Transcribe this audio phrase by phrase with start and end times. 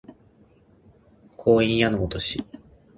[1.37, 2.43] 光陰矢のごとし